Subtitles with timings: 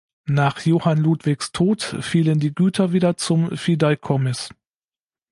[0.25, 4.49] Nach Johann Ludwigs Tod fielen die Güter wieder zum Fideikommiss.